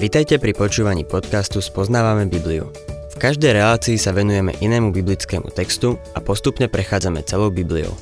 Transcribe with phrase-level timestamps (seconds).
[0.00, 2.72] Vitajte pri počúvaní podcastu Spoznávame Bibliu.
[3.12, 7.92] V každej relácii sa venujeme inému biblickému textu a postupne prechádzame celou Bibliou.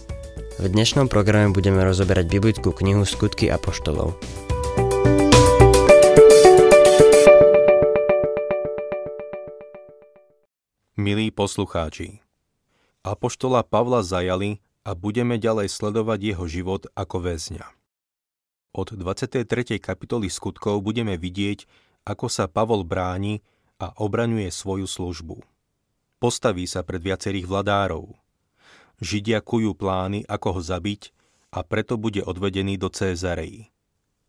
[0.63, 4.15] V dnešnom programe budeme rozoberať biblickú knihu Skutky apoštolov.
[10.95, 12.23] Milí poslucháči,
[13.03, 17.67] Apoštola Pavla zajali a budeme ďalej sledovať jeho život ako väzňa.
[18.79, 19.43] Od 23.
[19.83, 23.45] kapitoly skutkov budeme vidieť, ako sa Pavol bráni
[23.77, 25.45] a obraňuje svoju službu.
[26.17, 28.17] Postaví sa pred viacerých vladárov.
[28.99, 31.13] Židia kujú plány, ako ho zabiť
[31.53, 33.71] a preto bude odvedený do Cézarei.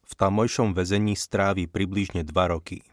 [0.06, 2.86] V tamojšom väzení strávi približne dva roky.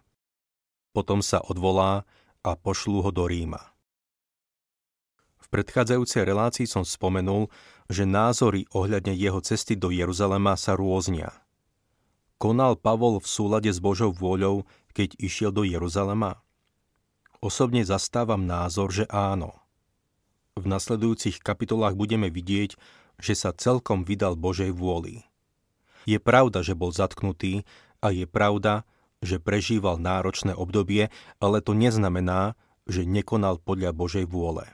[0.97, 2.09] Potom sa odvolá
[2.41, 3.61] a pošlú ho do Ríma.
[5.37, 7.53] V predchádzajúcej relácii som spomenul,
[7.87, 11.31] že názory ohľadne jeho cesty do Jeruzalema sa rôznia.
[12.37, 16.45] Konal Pavol v súlade s Božou vôľou, keď išiel do Jeruzalema?
[17.41, 19.57] Osobne zastávam názor, že áno.
[20.57, 22.77] V nasledujúcich kapitolách budeme vidieť,
[23.17, 25.25] že sa celkom vydal Božej vôli.
[26.05, 27.65] Je pravda, že bol zatknutý
[28.05, 28.85] a je pravda,
[29.25, 31.09] že prežíval náročné obdobie,
[31.41, 32.53] ale to neznamená,
[32.85, 34.69] že nekonal podľa Božej vôle.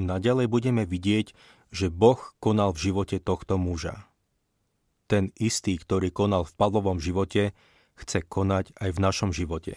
[0.00, 1.36] Naďalej budeme vidieť,
[1.68, 4.07] že Boh konal v živote tohto muža.
[5.08, 7.56] Ten istý, ktorý konal v Pavlovom živote,
[7.96, 9.74] chce konať aj v našom živote.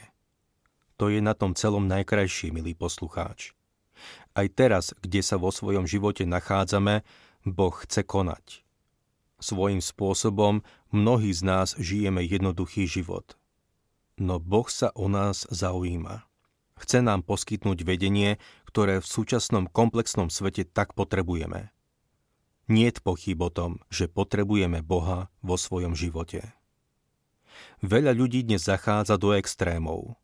[1.00, 3.58] To je na tom celom najkrajší, milý poslucháč.
[4.38, 7.02] Aj teraz, kde sa vo svojom živote nachádzame,
[7.48, 8.62] Boh chce konať.
[9.42, 10.62] Svojím spôsobom
[10.94, 13.34] mnohí z nás žijeme jednoduchý život.
[14.22, 16.30] No Boh sa o nás zaujíma.
[16.78, 18.38] Chce nám poskytnúť vedenie,
[18.70, 21.74] ktoré v súčasnom komplexnom svete tak potrebujeme.
[22.72, 26.56] Nie je pochyb o tom, že potrebujeme Boha vo svojom živote.
[27.84, 30.16] Veľa ľudí dnes zachádza do extrémov.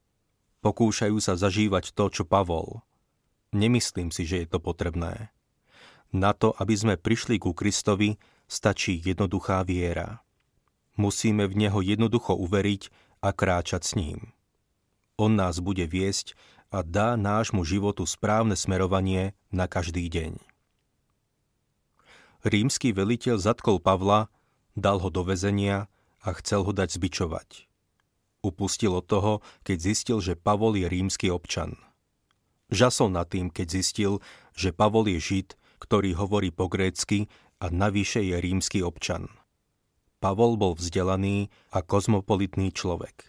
[0.63, 2.79] Pokúšajú sa zažívať to, čo Pavol.
[3.51, 5.27] Nemyslím si, že je to potrebné.
[6.15, 8.15] Na to, aby sme prišli ku Kristovi,
[8.47, 10.23] stačí jednoduchá viera.
[10.95, 12.87] Musíme v Neho jednoducho uveriť
[13.27, 14.31] a kráčať s ním.
[15.19, 16.31] On nás bude viesť
[16.71, 20.56] a dá nášmu životu správne smerovanie na každý deň.
[22.47, 24.31] Rímsky veliteľ zatkol Pavla,
[24.71, 25.91] dal ho do väzenia
[26.23, 27.67] a chcel ho dať zbičovať.
[28.39, 31.75] Upustil od toho, keď zistil, že Pavol je rímsky občan.
[32.71, 34.23] Žasol nad tým, keď zistil,
[34.55, 35.49] že Pavol je žid,
[35.83, 37.27] ktorý hovorí po grécky
[37.59, 39.27] a navyše je rímsky občan.
[40.23, 43.27] Pavol bol vzdelaný a kozmopolitný človek.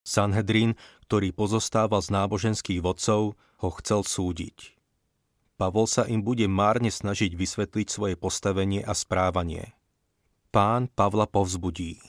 [0.00, 4.75] Sanhedrin, ktorý pozostával z náboženských vodcov, ho chcel súdiť.
[5.56, 9.72] Pavol sa im bude márne snažiť vysvetliť svoje postavenie a správanie.
[10.52, 12.00] Pán Pavla povzbudí.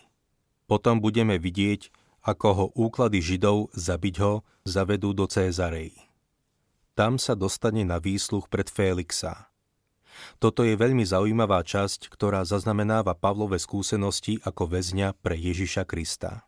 [0.67, 1.87] Potom budeme vidieť,
[2.27, 5.95] ako ho úklady Židov zabiť ho zavedú do Cézarej.
[6.91, 9.47] Tam sa dostane na výsluch pred Félixa.
[10.43, 16.43] Toto je veľmi zaujímavá časť, ktorá zaznamenáva Pavlové skúsenosti ako väzňa pre Ježiša Krista.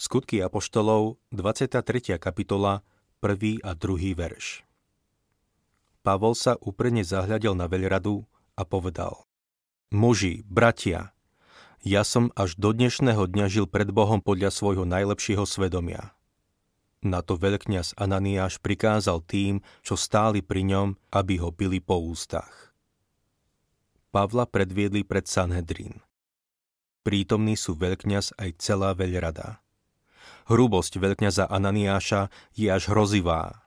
[0.00, 2.16] Skutky Apoštolov, 23.
[2.16, 2.80] kapitola,
[3.20, 3.60] 1.
[3.60, 4.16] a 2.
[4.16, 4.69] verš.
[6.00, 8.24] Pavol sa úprene zahľadil na veľradu
[8.56, 9.28] a povedal
[9.92, 11.12] Muži, bratia,
[11.84, 16.12] ja som až do dnešného dňa žil pred Bohom podľa svojho najlepšieho svedomia.
[17.00, 22.76] Na to veľkňaz Ananiáš prikázal tým, čo stáli pri ňom, aby ho bili po ústach.
[24.12, 26.04] Pavla predviedli pred Sanhedrin.
[27.00, 29.64] Prítomní sú veľkňaz aj celá veľrada.
[30.52, 33.64] Hrubosť veľkňaza Ananiáša je až hrozivá.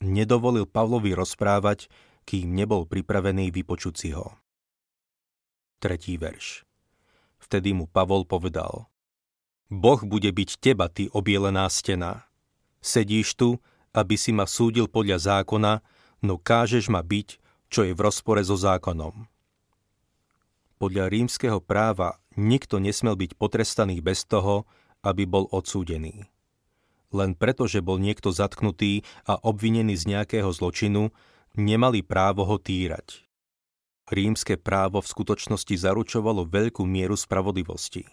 [0.00, 1.92] Nedovolil Pavlovi rozprávať,
[2.24, 4.32] kým nebol pripravený vypočuť si ho.
[5.80, 6.64] Tretí verš.
[7.40, 8.88] Vtedy mu Pavol povedal
[9.68, 12.28] Boh bude byť teba, ty obielená stena.
[12.80, 13.60] Sedíš tu,
[13.92, 15.84] aby si ma súdil podľa zákona,
[16.24, 17.38] no kážeš ma byť,
[17.70, 19.28] čo je v rozpore so zákonom.
[20.80, 24.64] Podľa rímskeho práva nikto nesmel byť potrestaný bez toho,
[25.04, 26.24] aby bol odsúdený.
[27.10, 31.10] Len preto, že bol niekto zatknutý a obvinený z nejakého zločinu,
[31.58, 33.26] nemali právo ho týrať.
[34.10, 38.06] Rímske právo v skutočnosti zaručovalo veľkú mieru spravodlivosti.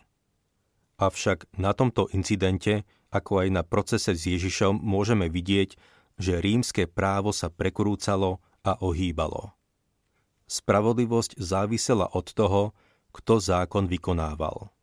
[0.98, 5.78] Avšak na tomto incidente, ako aj na procese s Ježišom, môžeme vidieť,
[6.18, 9.54] že rímske právo sa prekrúcalo a ohýbalo.
[10.50, 12.74] Spravodlivosť závisela od toho,
[13.14, 14.74] kto zákon vykonával.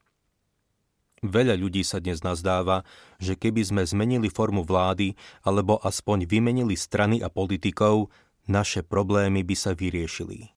[1.25, 2.85] Veľa ľudí sa dnes nazdáva,
[3.17, 8.12] že keby sme zmenili formu vlády alebo aspoň vymenili strany a politikov,
[8.44, 10.53] naše problémy by sa vyriešili.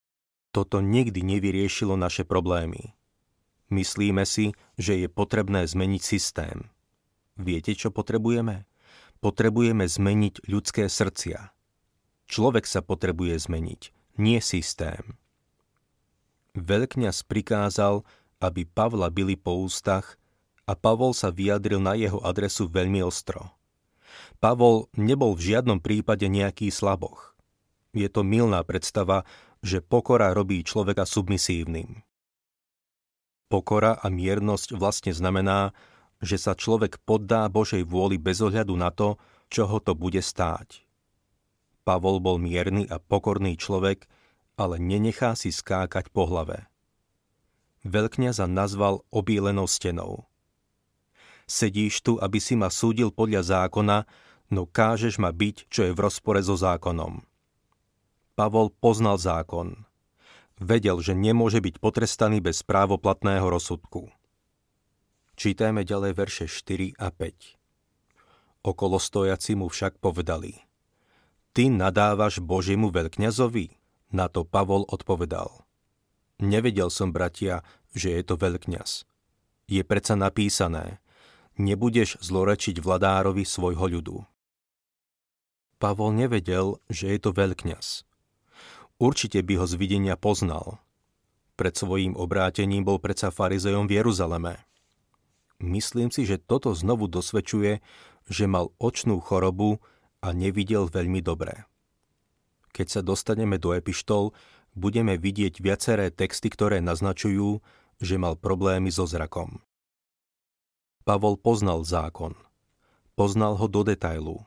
[0.52, 2.92] Toto nikdy nevyriešilo naše problémy.
[3.72, 6.68] Myslíme si, že je potrebné zmeniť systém.
[7.40, 8.68] Viete, čo potrebujeme?
[9.24, 11.56] Potrebujeme zmeniť ľudské srdcia.
[12.28, 13.82] Človek sa potrebuje zmeniť,
[14.20, 15.16] nie systém.
[16.60, 18.04] Veľkňaz prikázal,
[18.44, 20.20] aby Pavla byli po ústach
[20.68, 23.56] a Pavol sa vyjadril na jeho adresu veľmi ostro.
[24.44, 27.34] Pavol nebol v žiadnom prípade nejaký slaboch.
[27.96, 29.26] Je to milná predstava,
[29.64, 32.04] že pokora robí človeka submisívnym.
[33.48, 35.72] Pokora a miernosť vlastne znamená,
[36.20, 39.16] že sa človek poddá Božej vôli bez ohľadu na to,
[39.48, 40.84] čo ho to bude stáť.
[41.88, 44.12] Pavol bol mierny a pokorný človek,
[44.60, 46.68] ale nenechá si skákať po hlave.
[47.88, 50.28] Veľkňaza nazval obílenou stenou.
[51.48, 54.04] Sedíš tu, aby si ma súdil podľa zákona,
[54.52, 57.24] no kážeš ma byť, čo je v rozpore so zákonom.
[58.36, 59.88] Pavol poznal zákon.
[60.60, 64.12] Vedel, že nemôže byť potrestaný bez právoplatného rozsudku.
[65.38, 68.68] Čítajme ďalej verše 4 a 5.
[68.68, 70.60] Okolo stojaci mu však povedali
[71.56, 73.72] Ty nadávaš Božiemu veľkňazovi?
[74.12, 75.64] Na to Pavol odpovedal
[76.38, 77.66] Nevedel som, bratia,
[77.98, 79.10] že je to veľkňaz.
[79.66, 81.02] Je predsa napísané
[81.58, 84.18] Nebudeš zlorečiť vladárovi svojho ľudu.
[85.78, 88.06] Pavol nevedel, že je to veľkňaz.
[88.98, 90.82] Určite by ho z videnia poznal.
[91.58, 94.62] Pred svojím obrátením bol predsa farizejom v Jeruzaleme.
[95.58, 97.82] Myslím si, že toto znovu dosvedčuje,
[98.30, 99.82] že mal očnú chorobu
[100.22, 101.66] a nevidel veľmi dobre.
[102.74, 104.38] Keď sa dostaneme do epištol,
[104.78, 107.66] budeme vidieť viaceré texty, ktoré naznačujú,
[107.98, 109.58] že mal problémy so zrakom.
[111.08, 112.36] Pavol poznal zákon.
[113.16, 114.44] Poznal ho do detailu.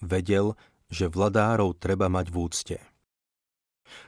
[0.00, 0.56] Vedel,
[0.88, 2.78] že vladárov treba mať v úcte.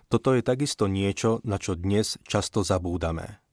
[0.09, 3.45] Toto je takisto niečo, na čo dnes často zabúdame.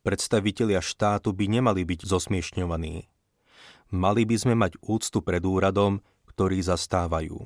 [0.00, 3.04] Predstavitelia štátu by nemali byť zosmiešňovaní.
[3.92, 6.00] Mali by sme mať úctu pred úradom,
[6.32, 7.36] ktorý zastávajú.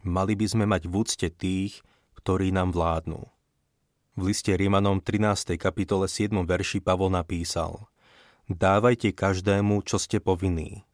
[0.00, 1.84] Mali by sme mať v úcte tých,
[2.16, 3.20] ktorí nám vládnu.
[4.16, 5.60] V liste Rímanom 13.
[5.60, 6.32] kapitole 7.
[6.48, 7.84] verši Pavol napísal
[8.44, 10.84] Dávajte každému, čo ste povinní.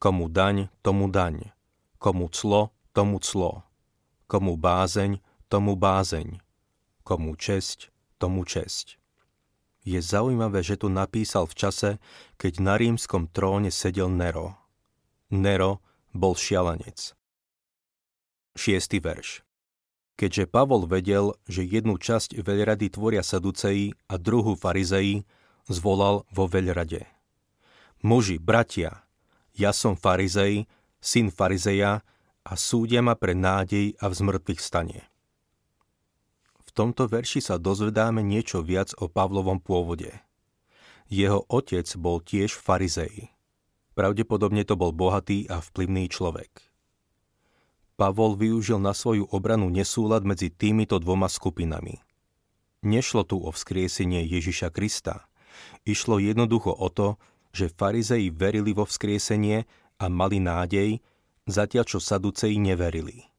[0.00, 1.52] Komu daň, tomu daň.
[2.00, 3.60] Komu clo, tomu clo.
[4.24, 5.20] Komu bázeň,
[5.52, 6.40] tomu bázeň,
[7.04, 8.96] komu česť, tomu česť.
[9.84, 11.90] Je zaujímavé, že tu napísal v čase,
[12.40, 14.56] keď na rímskom tróne sedel Nero.
[15.28, 15.84] Nero
[16.16, 17.12] bol šialenec.
[18.56, 19.44] Šiestý verš.
[20.16, 25.28] Keďže Pavol vedel, že jednu časť veľrady tvoria saduceji a druhú farizeji,
[25.68, 27.06] zvolal vo veľrade.
[28.04, 29.04] Muži, bratia,
[29.56, 30.68] ja som farizej,
[31.00, 32.04] syn farizeja
[32.44, 35.14] a súdia ma pre nádej a v zmrtvých stane
[36.74, 40.10] tomto verši sa dozvedáme niečo viac o Pavlovom pôvode.
[41.06, 43.30] Jeho otec bol tiež farizej.
[43.94, 46.50] Pravdepodobne to bol bohatý a vplyvný človek.
[47.94, 52.02] Pavol využil na svoju obranu nesúlad medzi týmito dvoma skupinami.
[52.82, 55.30] Nešlo tu o vzkriesenie Ježiša Krista.
[55.86, 57.20] Išlo jednoducho o to,
[57.54, 59.64] že farizeji verili vo vzkriesenie
[59.98, 60.98] a mali nádej,
[61.46, 63.34] zatiaľ čo saduceji neverili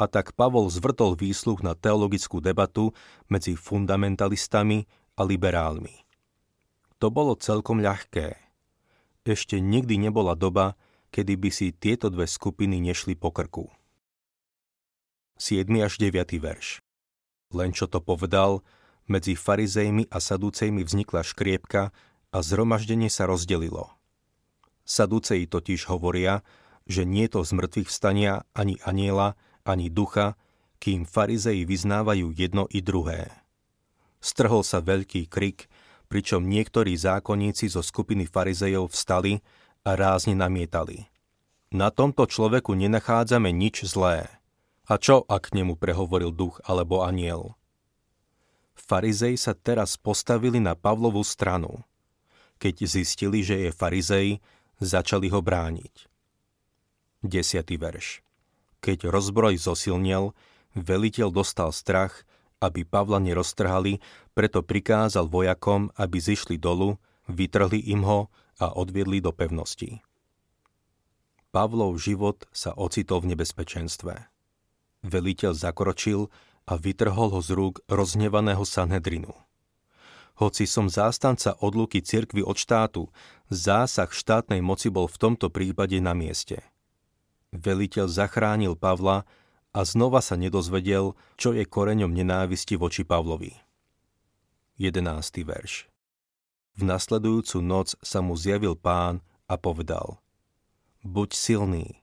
[0.00, 2.96] a tak Pavol zvrtol výsluch na teologickú debatu
[3.28, 4.88] medzi fundamentalistami
[5.20, 6.08] a liberálmi.
[6.96, 8.32] To bolo celkom ľahké.
[9.28, 10.74] Ešte nikdy nebola doba,
[11.12, 13.68] kedy by si tieto dve skupiny nešli po krku.
[15.38, 15.68] 7.
[15.84, 16.16] až 9.
[16.40, 16.82] verš
[17.54, 18.64] Len čo to povedal,
[19.10, 21.90] medzi farizejmi a sadúcejmi vznikla škriepka
[22.30, 23.90] a zhromaždenie sa rozdelilo.
[24.86, 26.46] Sadúceji totiž hovoria,
[26.86, 29.34] že nie to z mŕtvych vstania ani aniela,
[29.66, 30.38] ani ducha,
[30.80, 33.28] kým farizeji vyznávajú jedno i druhé.
[34.22, 35.68] Strhol sa veľký krik,
[36.10, 39.38] pričom niektorí zákonníci zo skupiny farizejov vstali
[39.86, 41.06] a rázne namietali.
[41.70, 44.26] Na tomto človeku nenachádzame nič zlé.
[44.90, 47.54] A čo, ak k nemu prehovoril duch alebo aniel?
[48.80, 51.84] Farizej sa teraz postavili na Pavlovú stranu.
[52.56, 54.28] Keď zistili, že je farizej,
[54.80, 56.08] začali ho brániť.
[57.24, 57.64] 10.
[57.76, 58.24] verš
[58.80, 60.32] keď rozbroj zosilnil,
[60.72, 62.24] veliteľ dostal strach,
[62.60, 64.00] aby Pavla neroztrhali,
[64.32, 66.96] preto prikázal vojakom, aby zišli dolu,
[67.28, 70.00] vytrhli im ho a odviedli do pevnosti.
[71.52, 74.28] Pavlov život sa ocitol v nebezpečenstve.
[75.00, 76.28] Veliteľ zakročil
[76.66, 79.32] a vytrhol ho z rúk rozhnevaného Sanhedrinu.
[80.40, 83.12] Hoci som zástanca odluky cirkvy od štátu,
[83.52, 86.60] zásah štátnej moci bol v tomto prípade na mieste–
[87.54, 89.26] veliteľ zachránil Pavla
[89.70, 93.54] a znova sa nedozvedel, čo je koreňom nenávisti voči Pavlovi.
[94.80, 95.06] 11.
[95.44, 95.86] verš
[96.78, 100.18] V nasledujúcu noc sa mu zjavil pán a povedal
[101.04, 102.00] Buď silný,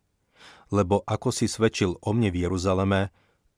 [0.69, 3.01] lebo ako si svedčil o mne v Jeruzaleme,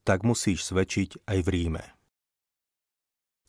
[0.04, 1.86] tak musíš svedčiť aj v Ríme.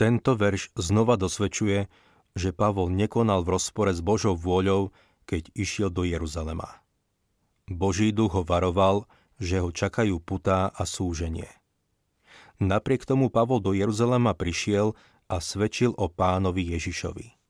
[0.00, 1.84] Tento verš znova dosvedčuje,
[2.32, 4.94] že Pavol nekonal v rozpore s Božou vôľou,
[5.28, 6.80] keď išiel do Jeruzalema.
[7.68, 9.04] Boží duch ho varoval,
[9.38, 11.48] že ho čakajú putá a súženie.
[12.60, 14.92] Napriek tomu Pavol do Jeruzalema prišiel
[15.30, 17.40] a svedčil o pánovi Ježišovi.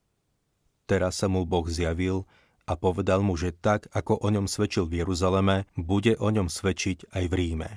[0.86, 2.26] Teraz sa mu Boh zjavil
[2.66, 7.10] a povedal mu, že tak, ako o ňom svedčil v Jeruzaleme, bude o ňom svedčiť
[7.10, 7.70] aj v Ríme.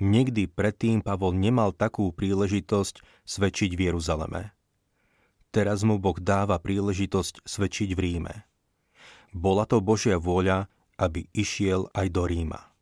[0.00, 4.56] Nikdy predtým Pavol nemal takú príležitosť svedčiť v Jeruzaleme.
[5.52, 8.34] Teraz mu Boh dáva príležitosť svedčiť v Ríme.
[9.36, 12.72] Bola to Božia vôľa, aby išiel aj do Ríma.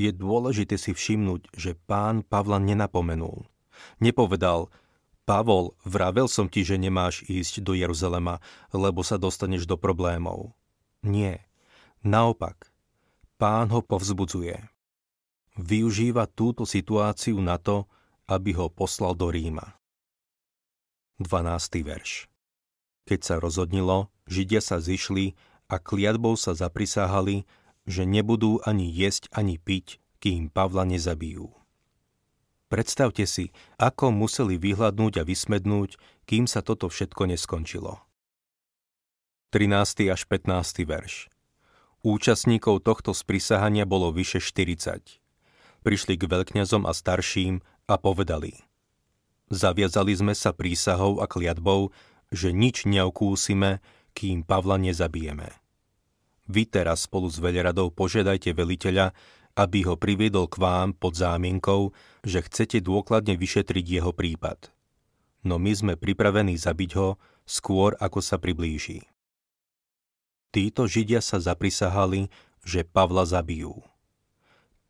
[0.00, 3.44] Je dôležité si všimnúť, že pán Pavla nenapomenul.
[4.00, 4.72] Nepovedal,
[5.28, 8.40] Pavol, vravel som ti, že nemáš ísť do Jeruzalema,
[8.72, 10.56] lebo sa dostaneš do problémov.
[11.04, 11.44] Nie.
[12.00, 12.72] Naopak,
[13.36, 14.79] pán ho povzbudzuje
[15.58, 17.88] využíva túto situáciu na to,
[18.30, 19.74] aby ho poslal do Ríma.
[21.18, 21.84] 12.
[21.84, 22.30] verš
[23.04, 25.34] Keď sa rozhodnilo, Židia sa zišli
[25.66, 27.44] a kliatbou sa zaprisáhali,
[27.84, 31.50] že nebudú ani jesť, ani piť, kým Pavla nezabijú.
[32.70, 33.50] Predstavte si,
[33.82, 35.98] ako museli vyhľadnúť a vysmednúť,
[36.30, 37.98] kým sa toto všetko neskončilo.
[39.50, 40.14] 13.
[40.14, 40.86] až 15.
[40.86, 41.26] verš
[42.06, 45.19] Účastníkov tohto sprisahania bolo vyše 40
[45.80, 48.56] prišli k veľkňazom a starším a povedali
[49.50, 51.90] Zaviazali sme sa prísahou a kliatbou,
[52.30, 53.82] že nič neokúsime,
[54.14, 55.50] kým Pavla nezabijeme.
[56.46, 59.10] Vy teraz spolu s veľradou požiadajte veliteľa,
[59.58, 61.90] aby ho priviedol k vám pod zámienkou,
[62.22, 64.70] že chcete dôkladne vyšetriť jeho prípad.
[65.42, 69.02] No my sme pripravení zabiť ho skôr, ako sa priblíži.
[70.50, 72.30] Títo Židia sa zaprisahali,
[72.62, 73.82] že Pavla zabijú.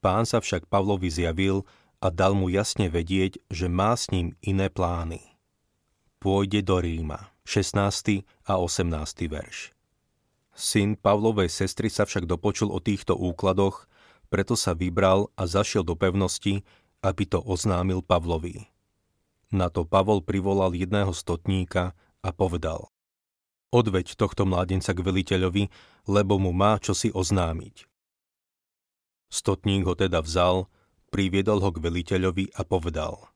[0.00, 1.69] Pán sa však Pavlovi zjavil
[2.00, 5.21] a dal mu jasne vedieť, že má s ním iné plány.
[6.16, 7.33] Pôjde do Ríma.
[7.45, 8.25] 16.
[8.49, 8.88] a 18.
[9.28, 9.76] verš.
[10.57, 13.85] Syn Pavlovej sestry sa však dopočul o týchto úkladoch,
[14.33, 16.62] preto sa vybral a zašiel do pevnosti,
[17.04, 18.71] aby to oznámil Pavlovi.
[19.50, 22.88] Na to Pavol privolal jedného stotníka a povedal
[23.75, 25.64] Odveď tohto mládenca k veliteľovi,
[26.07, 27.90] lebo mu má čosi oznámiť.
[29.31, 30.67] Stotník ho teda vzal,
[31.15, 33.31] priviedol ho k veliteľovi a povedal.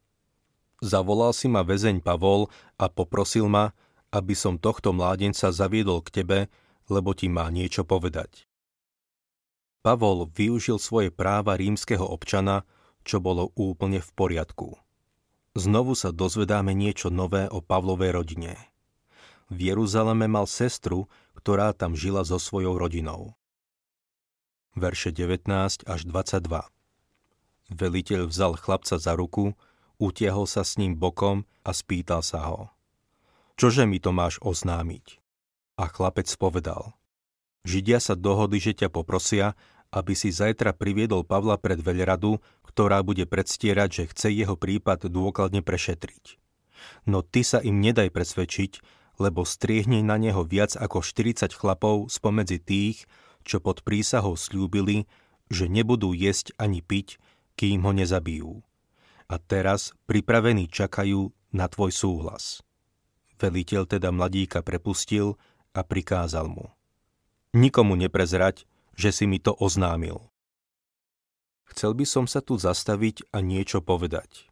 [0.83, 3.71] Zavolal si ma väzeň Pavol a poprosil ma,
[4.11, 6.39] aby som tohto mládenca zaviedol k tebe,
[6.91, 8.51] lebo ti má niečo povedať.
[9.87, 12.67] Pavol využil svoje práva rímskeho občana,
[13.07, 14.75] čo bolo úplne v poriadku.
[15.55, 18.59] Znovu sa dozvedáme niečo nové o Pavlovej rodine.
[19.47, 21.07] V Jeruzaleme mal sestru,
[21.39, 23.39] ktorá tam žila so svojou rodinou
[24.75, 26.50] verše 19 až 22.
[27.73, 29.57] Veliteľ vzal chlapca za ruku,
[29.97, 32.75] utiahol sa s ním bokom a spýtal sa ho.
[33.54, 35.23] Čože mi to máš oznámiť?
[35.78, 36.95] A chlapec povedal.
[37.64, 39.57] Židia sa dohodli, že ťa poprosia,
[39.95, 45.62] aby si zajtra priviedol Pavla pred veľradu, ktorá bude predstierať, že chce jeho prípad dôkladne
[45.62, 46.43] prešetriť.
[47.07, 48.83] No ty sa im nedaj presvedčiť,
[49.23, 53.07] lebo striehni na neho viac ako 40 chlapov spomedzi tých,
[53.45, 55.05] čo pod prísahou slúbili,
[55.53, 57.21] že nebudú jesť ani piť,
[57.55, 58.65] kým ho nezabijú.
[59.29, 62.65] A teraz pripravení čakajú na tvoj súhlas.
[63.39, 65.37] Veliteľ teda mladíka prepustil
[65.77, 66.73] a prikázal mu.
[67.55, 68.67] Nikomu neprezrať,
[68.99, 70.27] že si mi to oznámil.
[71.71, 74.47] Chcel by som sa tu zastaviť a niečo povedať.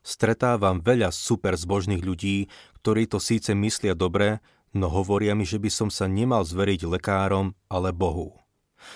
[0.00, 2.48] Stretávam veľa super zbožných ľudí,
[2.80, 4.40] ktorí to síce myslia dobre,
[4.72, 8.36] no hovoria mi, že by som sa nemal zveriť lekárom, ale Bohu.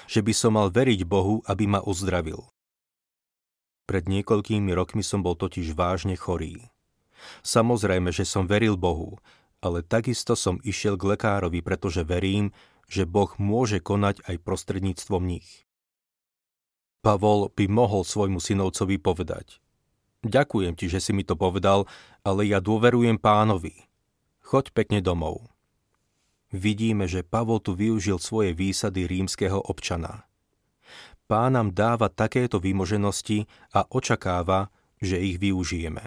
[0.06, 2.48] Že by som mal veriť Bohu, aby ma uzdravil.
[3.86, 6.70] Pred niekoľkými rokmi som bol totiž vážne chorý.
[7.42, 9.18] Samozrejme, že som veril Bohu,
[9.62, 12.50] ale takisto som išiel k lekárovi, pretože verím,
[12.90, 15.66] že Boh môže konať aj prostredníctvom nich.
[17.02, 19.58] Pavol by mohol svojmu synovcovi povedať
[20.22, 21.90] Ďakujem ti, že si mi to povedal,
[22.22, 23.90] ale ja dôverujem pánovi.
[24.38, 25.51] Choď pekne domov
[26.52, 30.28] vidíme, že Pavol tu využil svoje výsady rímskeho občana.
[31.26, 34.68] Pán nám dáva takéto výmoženosti a očakáva,
[35.00, 36.04] že ich využijeme.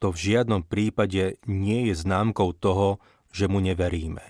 [0.00, 2.98] To v žiadnom prípade nie je známkou toho,
[3.30, 4.24] že mu neveríme.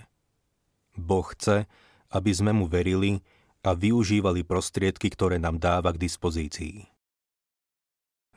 [0.93, 1.65] Boh chce,
[2.13, 3.25] aby sme mu verili
[3.65, 6.85] a využívali prostriedky, ktoré nám dáva k dispozícii.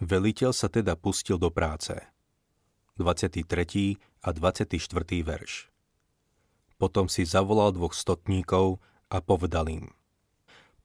[0.01, 1.93] Veliteľ sa teda pustil do práce.
[2.97, 3.45] 23.
[4.25, 4.81] a 24.
[5.21, 5.76] verš.
[6.77, 9.85] Potom si zavolal dvoch stotníkov a povedal im.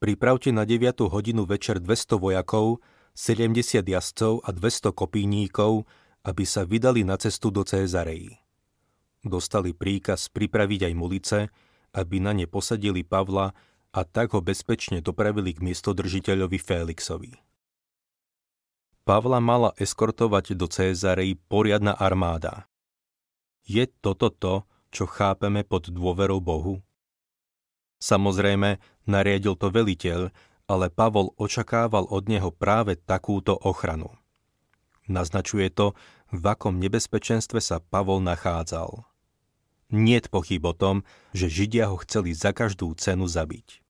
[0.02, 1.12] Pripravte na 9.
[1.12, 2.82] hodinu večer 200 vojakov,
[3.14, 5.86] 70 jazdcov a 200 kopíníkov,
[6.26, 8.40] aby sa vydali na cestu do Cézarei.
[9.22, 11.40] Dostali príkaz pripraviť aj mulice,
[11.94, 13.54] aby na ne posadili Pavla
[13.92, 17.36] a tak ho bezpečne dopravili k miestodržiteľovi Félixovi.
[19.04, 22.66] Pavla mala eskortovať do Cézarei poriadna armáda.
[23.68, 26.84] Je toto to, čo chápeme pod dôverou Bohu?
[28.04, 30.30] Samozrejme, nariadil to veliteľ,
[30.68, 34.12] ale Pavol očakával od neho práve takúto ochranu.
[35.08, 35.98] Naznačuje to,
[36.32, 39.04] v akom nebezpečenstve sa Pavol nachádzal.
[39.92, 41.04] Niet pochyb o tom,
[41.36, 43.84] že Židia ho chceli za každú cenu zabiť.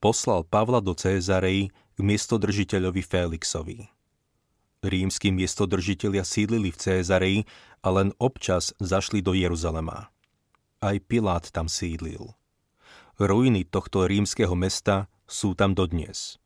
[0.00, 3.92] Poslal Pavla do Cézarei k miestodržiteľovi Félixovi.
[4.80, 7.38] Rímsky miestodržitelia sídlili v Cézarei
[7.84, 10.08] a len občas zašli do Jeruzalema.
[10.80, 12.32] Aj Pilát tam sídlil.
[13.20, 16.40] Ruiny tohto rímskeho mesta sú tam dodnes.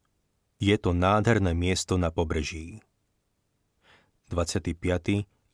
[0.59, 2.83] Je to nádherné miesto na pobreží.
[4.35, 4.75] 25.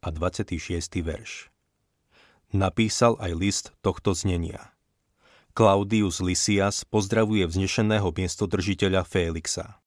[0.00, 0.56] a 26.
[1.04, 1.50] verš
[2.52, 4.74] napísal aj list tohto znenia.
[5.54, 9.79] Claudius Lysias pozdravuje vznešeného miestodržiteľa Félixa.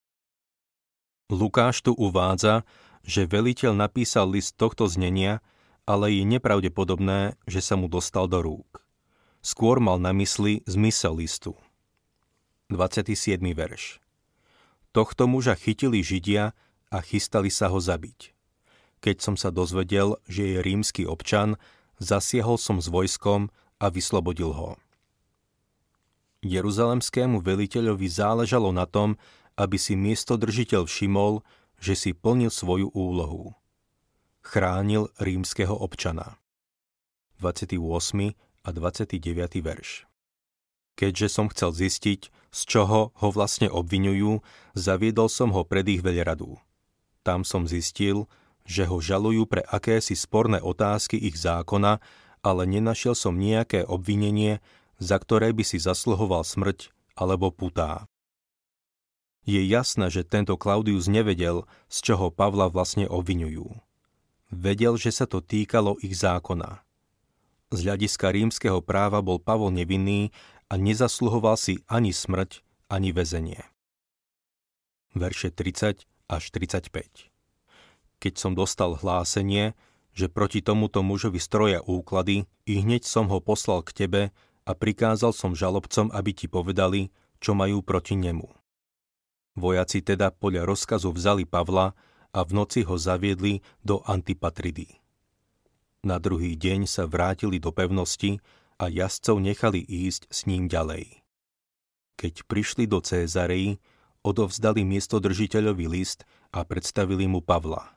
[1.34, 2.62] Lukáš tu uvádza,
[3.02, 5.42] že veliteľ napísal list tohto znenia,
[5.90, 8.86] ale je nepravdepodobné, že sa mu dostal do rúk.
[9.42, 11.58] Skôr mal na mysli zmysel listu.
[12.70, 13.42] 27.
[13.42, 13.98] verš
[14.94, 16.54] Tohto muža chytili Židia
[16.94, 18.30] a chystali sa ho zabiť.
[19.02, 21.58] Keď som sa dozvedel, že je rímsky občan,
[21.98, 23.50] zasiehol som s vojskom
[23.82, 24.78] a vyslobodil ho.
[26.46, 29.18] Jeruzalemskému veliteľovi záležalo na tom,
[29.58, 31.46] aby si miestodržiteľ všimol,
[31.78, 33.54] že si plnil svoju úlohu.
[34.44, 36.40] Chránil rímskeho občana.
[37.40, 37.76] 28.
[38.64, 39.20] a 29.
[39.60, 40.08] verš
[40.94, 44.46] Keďže som chcel zistiť, z čoho ho vlastne obvinujú,
[44.78, 46.62] zaviedol som ho pred ich veľradu.
[47.26, 48.30] Tam som zistil,
[48.64, 52.00] že ho žalujú pre akési sporné otázky ich zákona,
[52.44, 54.64] ale nenašiel som nejaké obvinenie,
[55.02, 58.08] za ktoré by si zasluhoval smrť alebo putá.
[59.44, 63.76] Je jasné, že tento Klaudius nevedel, z čoho Pavla vlastne obvinujú.
[64.54, 66.80] Vedel, že sa to týkalo ich zákona.
[67.74, 70.32] Z hľadiska rímskeho práva bol Pavol nevinný
[70.72, 73.66] a nezasluhoval si ani smrť, ani väzenie.
[75.18, 77.34] Verše 30 až 35
[78.24, 79.76] keď som dostal hlásenie,
[80.16, 84.22] že proti tomuto mužovi stroja úklady, i hneď som ho poslal k tebe
[84.64, 87.12] a prikázal som žalobcom, aby ti povedali,
[87.44, 88.63] čo majú proti nemu.
[89.54, 91.94] Vojaci teda podľa rozkazu vzali Pavla
[92.34, 94.98] a v noci ho zaviedli do Antipatridy.
[96.04, 98.42] Na druhý deň sa vrátili do pevnosti
[98.82, 101.22] a jazdcov nechali ísť s ním ďalej.
[102.18, 103.78] Keď prišli do Cézarei,
[104.26, 107.96] odovzdali miestodržiteľovi list a predstavili mu Pavla.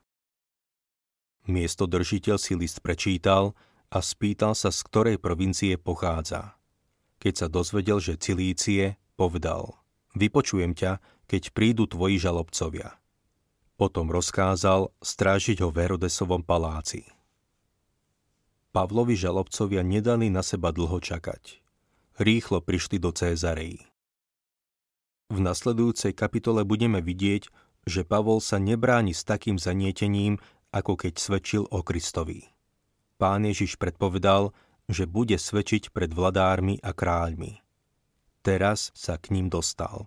[1.46, 3.54] Miesto držiteľ si list prečítal
[3.86, 6.58] a spýtal sa, z ktorej provincie pochádza.
[7.22, 9.78] Keď sa dozvedel, že Cilície, povedal,
[10.18, 12.98] vypočujem ťa, keď prídu tvoji žalobcovia.
[13.76, 17.04] Potom rozkázal strážiť ho v Herodesovom paláci.
[18.72, 21.60] Pavlovi žalobcovia nedali na seba dlho čakať.
[22.16, 23.84] Rýchlo prišli do Cézarei.
[25.28, 27.50] V nasledujúcej kapitole budeme vidieť,
[27.84, 30.40] že Pavol sa nebráni s takým zanietením,
[30.72, 32.48] ako keď svedčil o Kristovi.
[33.16, 34.52] Pán Ježiš predpovedal,
[34.86, 37.64] že bude svedčiť pred vladármi a kráľmi.
[38.44, 40.06] Teraz sa k ním dostal.